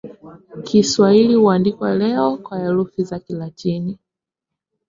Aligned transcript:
Kiswahili 0.63 1.35
huandikwa 1.35 1.95
leo 1.95 2.37
kwa 2.37 2.59
herufi 2.59 3.03
za 3.03 3.19
Kilatini. 3.19 3.97